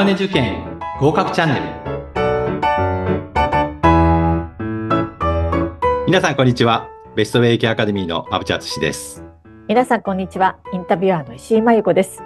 [0.00, 1.62] マネ受験合格チャンネル。
[6.06, 6.88] 皆さんこんにちは。
[7.14, 9.22] ベストウェイケアカデミーの馬淵敦です。
[9.68, 10.56] 皆さんこんにちは。
[10.72, 12.22] インタビュアーの石井真由子です。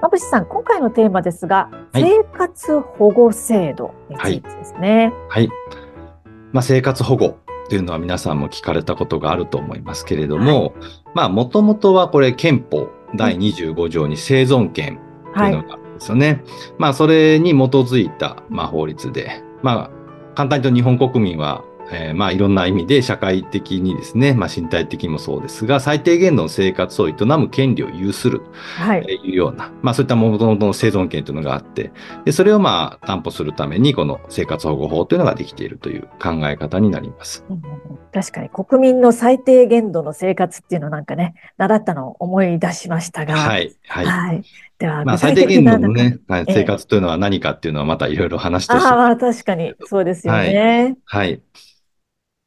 [0.00, 5.12] 馬淵さん今回のテーマですが、はい、生活保護制度についてですね。
[5.28, 5.52] はい、はい、
[6.50, 7.38] まあ、生活保護
[7.68, 10.72] というのは皆さんも聞かれたことがあると思いますけれども、はい、
[11.14, 14.98] まあもともとはこれ憲法第25条に生存権
[15.32, 16.26] というのがですよね。
[16.26, 16.40] はい、
[16.78, 19.90] まあそれに基づいた、まあ、法律で、まあ
[20.34, 28.42] 簡単に言うと日本国民はえー、まあいろんな意味で社会的にですね、まあ身体的にもそうですが、最低限度の生活を営む権利を有する
[29.02, 31.92] というような、はい、まあそういったもともとの生存権というのがあって、
[32.24, 37.44] で、それをまあ担保するためにこの生活保護法というのができているという考え方になります。
[37.50, 37.62] うん、
[38.12, 43.36] 確かに国民の最低限度の生活っていうのなんかね、習ったのを思い出しましたが。
[43.36, 43.74] はい。
[43.86, 44.06] はい。
[44.06, 44.42] はい、
[44.84, 50.96] では、まあ最低限度のね、生活というのは何かっていうのはまたいろいろ話してああ、確かにそうですよね。
[51.06, 51.42] はい、はい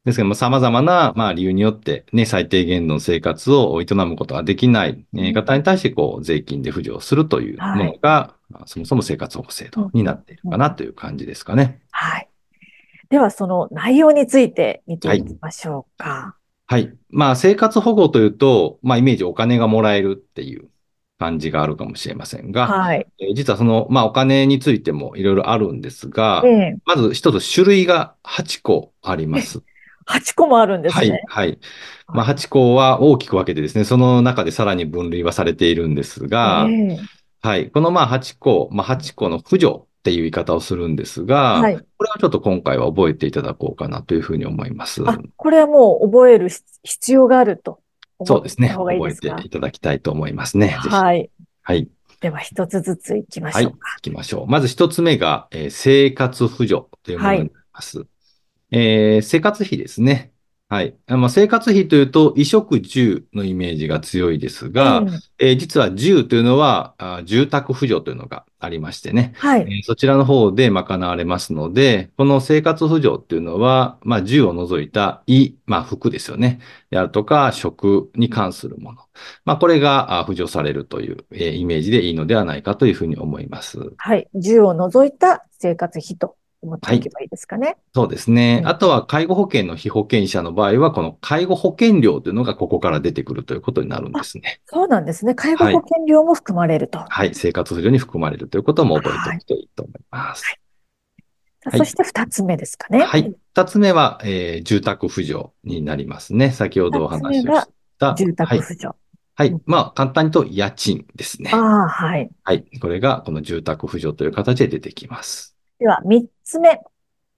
[0.05, 11.81] ですけども、様々な、まあ、理由によって、ね、最低限度の生活を営むことができない方に対して、こう、税金で扶助をするというものが、はい、そもそも生活保護制度になっているかなという感じですかね。
[11.91, 12.29] はい。
[13.09, 16.37] では、その内容について見ていきましょうか。
[16.67, 16.83] はい。
[16.85, 20.69] はい、まあ、生活保護というと、まあ、イメージお金がもらえるっていう
[21.17, 29.63] 感じがあるかもしれませんが、はい、えー、実はその、まあ、お金についてもいろいろあるんですが、えー、まず一つ種類が8個あります。
[30.07, 31.23] 8個もあるんですね。
[31.27, 31.59] はい、はい。
[32.07, 36.97] まあ、8個は大きく分けてですね、その中でさらに分類はされているんですが、えー、
[37.41, 37.69] はい。
[37.69, 45.03] このまあ8個、まあ8個の扶助っていう言い方をするんですが、はい、これはちょっと今回は覚えていただこうかなというふうに思います。
[45.05, 46.49] あ、これはもう覚える
[46.83, 47.81] 必要があると
[48.25, 48.69] そうですね。
[48.69, 50.69] 覚えていただきたいと思いますね。
[50.69, 51.29] はい。
[51.61, 51.87] はい。
[52.19, 53.77] では一つずついきましょうか。
[53.79, 53.99] はい。
[53.99, 54.47] いきましょう。
[54.47, 57.99] まず一つ目が、えー、生活扶助というものになります。
[57.99, 58.07] はい、
[58.71, 60.31] えー、生活費ですね。
[60.69, 60.97] はい。
[61.07, 76.59] まあ、生活費というと、衣食住のイメージが強いですが、うん、えー、実は住というのはあ、住宅扶助というのがありましてね、はい、えー、そちらの方で賄われますので、この生活扶助っていうのは、まあ、住を除いた衣、まあ、服ですよね。
[76.89, 79.03] であるとか、食に関するもの。
[79.45, 83.93] まあ、これが扶助されるという、えー、イメージでいいのではないかというふうに思います。
[83.95, 84.27] はい。
[84.35, 86.35] 住を除いた生活費と
[86.67, 87.67] 思っておけばいいですかね。
[87.67, 88.69] はい、そうですね、うん。
[88.69, 94.61] あとは介護保険の被保険者の場合は、この介護保険料というのがここから出てくるということになるんですね。
[94.65, 95.33] そうなんですね。
[95.35, 96.99] 介護保険料も含まれると。
[96.99, 100.43] はい、はい、生活扶助に含まれるということも覚えておくといいと思います。
[100.45, 100.59] はい
[101.69, 103.03] そして二つ目ですかね。
[103.03, 103.35] はい。
[103.53, 106.51] 二つ目は、えー、住宅扶助になりますね。
[106.51, 107.67] 先ほどお話をし
[107.99, 108.15] た。
[108.17, 108.89] 住宅扶助。
[109.35, 109.55] はい。
[109.65, 111.51] まあ、簡単にと家賃ですね。
[111.53, 112.29] ああ、はい。
[112.43, 112.65] はい。
[112.79, 115.56] これが、この住宅扶助という形で出てきます。
[115.79, 116.81] では、三つ目。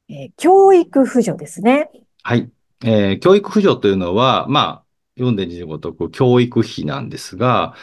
[0.07, 1.91] えー、教育扶助ですね。
[2.23, 2.50] はい。
[2.83, 4.83] えー、教育扶助というのは、まあ、
[5.17, 7.75] 読んで字ごとく教育費なんですが、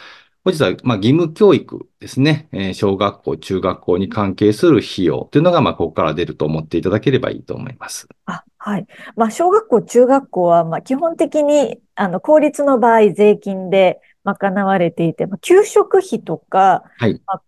[0.43, 2.49] 本日は、まあ、義務教育ですね。
[2.51, 8.07] えー、小学校、中学校に関係する費用というのが、まあ、ここから出ると思っていただければいいと思います。
[8.25, 8.87] あ、はい。
[9.15, 17.21] まあ、小学校、中学校は、まあ、基本的に、あの、公立の場合、税金で賄われていて、まあ、給食費とか、はい。
[17.27, 17.41] まあ、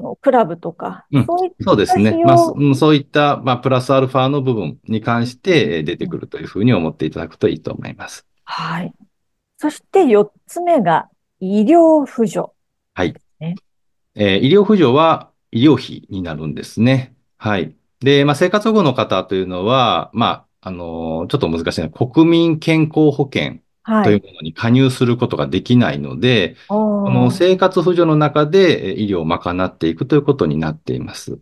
[0.00, 2.22] のクラブとか、うん、そういったそうですね。
[2.24, 8.26] まあ、そういった、まあ、プラスアルファの部分に関して出てくるというふうに思っていただくといいと思います。
[8.44, 8.92] はい。
[9.58, 11.08] そして4つ目が
[11.38, 12.52] 医療扶助、
[12.94, 13.14] はい。
[14.14, 17.14] えー、医療扶助は医療費になるんですね。
[17.38, 17.74] はい。
[18.00, 21.88] で、まあ、生活保護の方というのは、まあ、あのー、ちょっと難しいな。
[21.88, 31.38] 国民健康保険というものに加入することができないので、はい、この生活扶助の中で医療を賄っていくということになっています。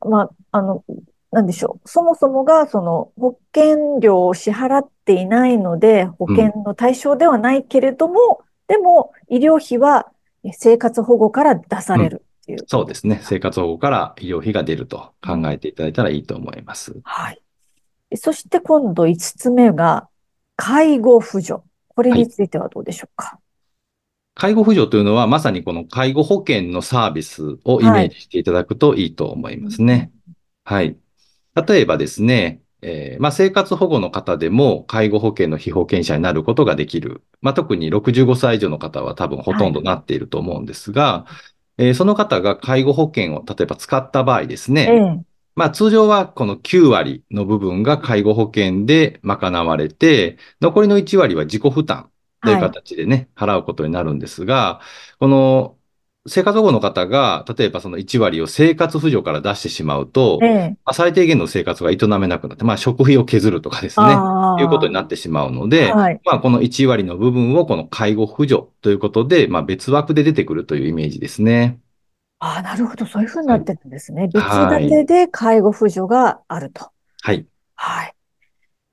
[0.00, 0.84] まあ、あの、
[1.30, 1.88] なんでしょう。
[1.88, 10.06] そもそもが、その、保険料を支払っていないので、保険の対象ではないけれども、うん、でも、医療費は
[10.52, 13.20] 生活保護から出されるっていう、うん、そうですね。
[13.22, 16.94] 生活保護から医療費が出ると考えていただいたらいいと思います。
[17.02, 17.40] はい。
[18.16, 20.08] そして今度5つ目が、
[20.56, 21.62] 介護扶助。
[21.88, 23.38] これについてはどうでしょうか、はい、
[24.34, 30.10] 介護扶助というのは、まさにこの介護保険のサービスをイメージしていただくといいと思いますね。
[30.64, 30.96] はい。
[31.66, 37.22] 例えばですね、えー、まあ、生活保護の方でも介護保険の被保険者になることができる。
[37.40, 41.26] まあ、特に65歳以上の方は多分ほとんどなっていると思うんですが、は
[41.78, 45.20] い、えー、その方が介護保険を例えば使った場合ですね、えー、
[45.54, 52.10] まあ通常はこの9割の部分が介護保険で賄われて、残りの1割は自己負担
[52.42, 54.80] という形でね、はい、払うことになるんですが、
[55.18, 55.76] この
[56.26, 60.68] 生活保護の方が、例えばその1割を生活扶助から出してしまうと、ええ。
[60.84, 64.06] まあ、最低限の生活が営めなくなって、まあ、食費を削るとかですね。
[64.60, 66.20] いうことになってしまうので、はい。
[66.24, 71.78] まあ、この1割の部分をこの介護扶助ということで、まあ、別枠で出てくるというイメージですね。
[72.44, 73.06] ああ、なるほど。
[73.06, 74.28] そういうふうになってるんですね。
[74.28, 76.90] 別はい立てで介護扶助があると。
[77.22, 77.46] はい。
[77.74, 78.14] はい。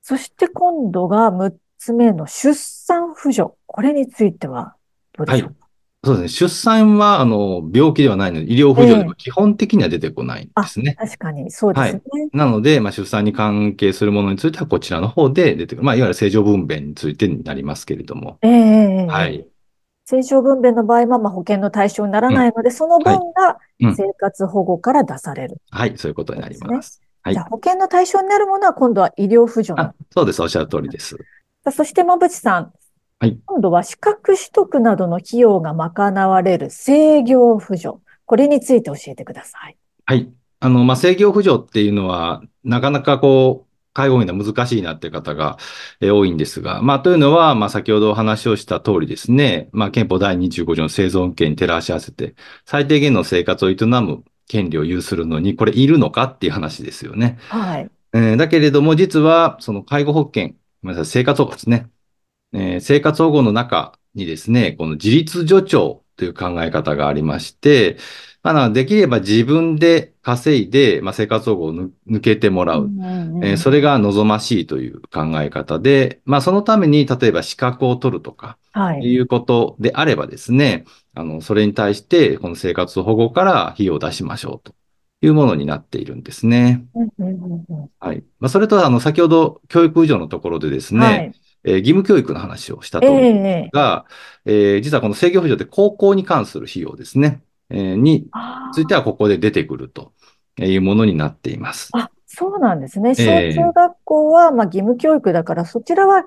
[0.00, 3.54] そして今度が6つ目の出産扶助。
[3.66, 4.74] これについては
[5.12, 5.68] どうでしょうか？
[6.04, 6.48] そうですね。
[6.48, 10.96] 出産は、あの、病気ではないので、医療扶助でも基本的には出てこないんですね。
[10.98, 12.02] 確かに、そうですね。
[12.32, 15.84] なので、まあ、出産に関係するものについてはこちらの方で出てくる。
[15.84, 18.38] まあ、いわゆる正常分娩についてになりますけれども。
[18.42, 18.54] えええ
[19.02, 19.46] えはい。
[20.12, 25.56] 正常分娩の場合は、まあ、保険の対象にならないので、その分がうん生活保護から出される。
[25.70, 27.00] はい、そういうことになります。
[27.22, 30.42] はいじゃあ、保険の対象になるものは今度は医療扶助のあ、そうです。
[30.42, 31.16] おっしゃる通りです。
[31.70, 32.72] そして、馬淵さん。
[33.20, 38.02] はい今度は資格取得などの費用が賄われる制御扶助。
[38.26, 39.76] これについて教えてください。
[40.04, 40.32] はい。
[40.58, 45.58] あの、まあ、制御扶助っていうのは、なかなかこう、介護員では難しいなっていう方が
[46.00, 52.34] えー多いんですが、まあ、というのは、まあ、先ほどお話をした通りですね、まあ、憲法第25条の生存権に照らし合わせて、
[52.66, 57.38] 最低限の生活を営む権利を有するのに、これいるのかっていう話ですよね。
[57.48, 57.90] はい。
[58.14, 60.48] えーだけれども、実は、その介護保険、
[60.82, 61.90] ごめんなさい、生活保護ですね。
[62.52, 67.96] えー生活保護の中にですね、この自立助長という考え方がありまして、
[68.42, 72.90] まあ、できれば自分で稼いで、まあ、生活保護をぬ抜けてもらう。
[73.42, 79.02] えーそれが望ましいという考え方で、まあ、そのために、例えば資格を取るとか、はい。
[79.02, 80.84] いうことであればですね、
[81.14, 84.74] あの、それに対して、この生活保護から費用を出しましょうと
[85.20, 86.84] いうものになっているんですね。
[86.94, 88.24] うんうんうんうんはい。
[88.40, 91.32] まあ、それと、あの、先ほど教育扶助のところでですね、はい。
[91.64, 94.06] えー義務教育の話をしたとえ思うんえですが、
[94.44, 100.12] えー実はこの制御扶助って高校に関する費用ですね、えーにあついてはここで出てくると
[100.58, 101.90] いうものになっています。
[101.92, 103.14] あ、そうなんですね。
[103.14, 106.24] 小ええ中学校は、まあ、義務教育だから、そちらは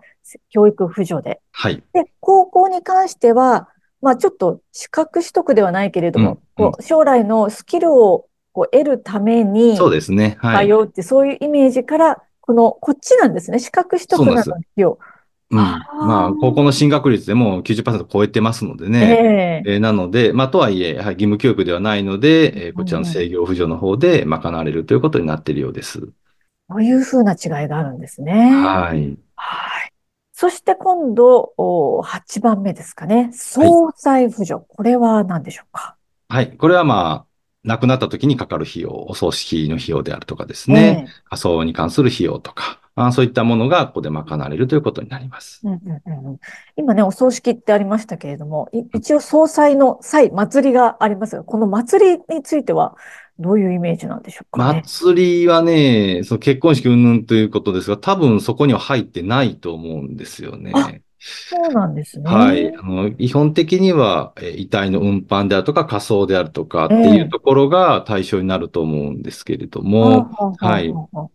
[0.49, 1.41] 教育扶助で。
[1.51, 1.83] はい。
[1.93, 3.69] で、高校に関しては、
[4.01, 10.37] まあ、ちょっと資格取得ではないけれども、うんうんこう将来のスキルをこう得るためにそうですね。
[10.39, 10.67] はい。
[10.67, 13.59] 通うって、そういうイメージから、この、こっちなんですね。
[13.59, 14.99] 資格取得などの費用。
[15.51, 15.57] うん。
[15.57, 18.99] まあ、高校の進学率でも90%超えてますのでね。
[19.65, 26.09] えええーなので、まあ、とはいえ、やはり義務教育ではないので、えーこちらの制御扶助の方で賄われるということになっているようです。
[26.67, 28.33] こういうふうな違いがあるんですね。
[28.33, 29.17] はい。
[29.35, 29.91] はい。
[30.33, 33.29] そして今度、お8番目ですかね。
[33.33, 34.65] 総裁扶助。
[34.67, 35.95] これは何でしょうか？
[36.27, 36.57] はい。
[36.57, 37.25] これはまあ、
[37.63, 41.05] 亡くなった時にかかる費用、お葬式の費用であるとかですね。
[41.07, 45.61] ええ仮装に関する費用とか、あそういったものがここで賄われるということになります。
[45.63, 46.39] うんうんうんうん
[46.77, 52.95] 今ね、お葬式ってありましたけれども、い一応総裁の祭、祭りがありますが、この祭りについては
[53.37, 54.81] どういうイメージなんでしょうかね？
[54.85, 60.71] 祭りはね、その結婚式云々ということですが、多分そこには入ってないと思うんですよね。
[60.73, 62.29] あそうなんですね。
[62.29, 62.75] はい。
[62.77, 71.34] あの、基本的には、えー遺体の運搬であるとか、火葬であるとかっていうところが対象になると思うんですけれどはあも、はあはいはあ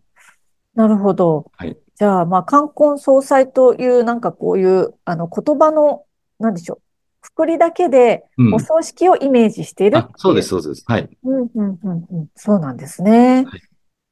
[0.75, 1.51] なるほど。
[1.57, 6.05] はいじゃあ、まあ、冠婚葬祭という、なんかこういう、あの、言葉の、
[6.39, 6.81] なんでしょう。
[7.21, 8.59] くくりだけで、うんお。
[8.59, 10.83] 葬式をイメージしているあ、そうです、そうです。
[10.87, 11.01] はい。
[11.03, 11.09] いう。
[11.23, 12.27] うん、うん、うん、うん。
[12.35, 13.61] そうなんですねはい。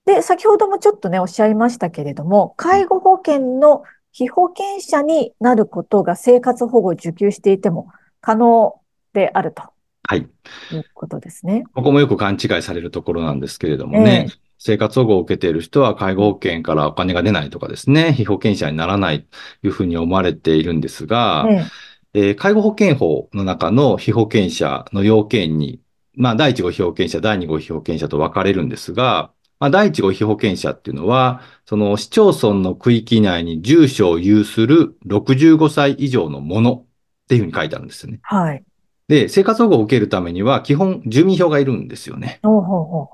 [0.05, 3.81] で、先ほどもちょっとね、おっしゃいましたけれども、介護保険の
[4.11, 7.87] 被保険者になることが生活保護を受給していても
[8.21, 8.79] 可能
[9.13, 9.63] であると
[10.03, 10.19] はい。
[10.19, 11.63] いうことですね。
[11.73, 21.65] ここもよく勘違いされるところなんですけれどもね、え生活保護を受けている人は介護保険からお金が出ないとかですね、被保険者にならないというふうに思われているんですが、ええ
[22.13, 25.81] えー介護保険法の中の被保険者の要件に、
[26.15, 36.85] まあ、第1号被保険者、第2号被保険者と分かれるんですが、まあ、第1号被保険者っていうのは、その市町村の区域内に住所を有する65歳以上のものっ
[37.27, 38.19] ていうふうに書いてあるんですよね。
[38.23, 38.63] はい。
[39.09, 42.39] で、生活保護を受けるためには、基本住民票がいるんですよね。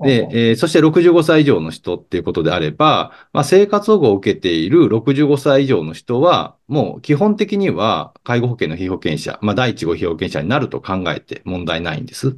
[0.02, 12.36] で、えーそして65歳以上の人っていうことであれば、まあ、生活保護を受けている65歳以上の人は、もう基本的には介護保険の被保険者、まあ、第1号被保険者になると考えて問題ないんです。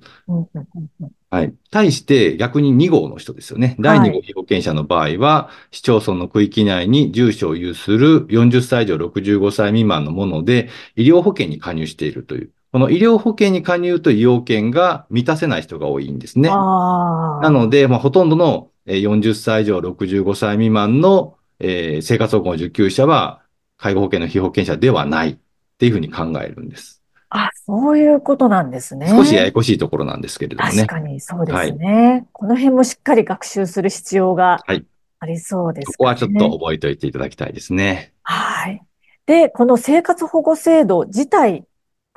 [1.30, 1.54] はい。
[1.70, 3.76] 対して逆に2号の人ですよね。
[3.80, 12.50] 第2号被保険者の場合は、市町村の区域内に住所を有する40歳以上65歳未満のもので、医療保険に加入しているという。
[12.72, 16.50] この医療保険に加入という要件が満たせない人が多いんですね。
[16.50, 23.42] なので、まあ、ほとんどのえー40歳以上65歳未満の、えー生活保護の受給者は、
[23.76, 25.36] 介護保険の被保険者ではないっ
[25.78, 27.02] ていうふうに考えるんです。
[27.30, 29.08] あ、そういうことなんですね。
[29.08, 30.86] 少しややこしいところなんですけれどもね。
[30.86, 32.26] 確かにそうですね。
[32.32, 34.84] この辺もしっかり学習する必要がはい
[35.20, 38.12] ありそうですここはちょっとね覚えておいていただきたいですね。
[38.22, 38.80] はい。
[39.26, 41.64] で、この生活保護制度自体、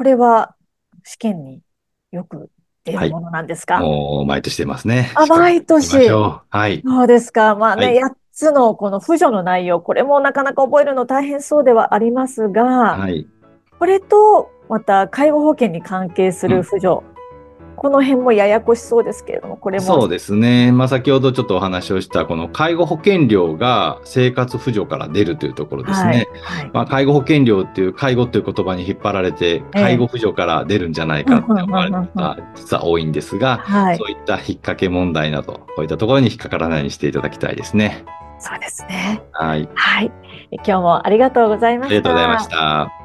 [0.02, 0.56] これは
[1.04, 1.62] 試験に
[2.12, 2.50] よく
[2.86, 5.12] 出るものなんですか、もう、毎年出ますね。
[5.14, 6.82] あ毎年はい。
[6.84, 7.54] そうですか。
[7.54, 12.64] まあね、はい8つのこの扶助の内容、これもなかなか覚えるの大変そうではありますが、
[12.98, 13.28] はい。
[13.78, 17.06] これとまた介護保険に関係する扶助、
[17.82, 19.86] この辺もややこしそうですけれども、これも。
[19.86, 20.72] そうですね。
[20.72, 26.28] まあ、先ほどちょっとお話をした、この介護保険料が生活扶助から出るというところですね。
[26.44, 26.62] はい。
[26.62, 33.98] はいまあ、介護保険料っていう介護という言葉に引っ張られて、介護扶助から出るんじゃないかって思われる方が実は多いんですが、はい。
[33.98, 38.06] そういった引っ掛け問題など、こういったところに引っかからないようにしていただきたいですね。
[38.38, 39.24] そうですね。
[39.32, 39.68] はい。
[39.74, 40.12] はい。
[40.52, 41.96] 今日もありがとうございました。
[41.96, 43.01] ありがとうございました。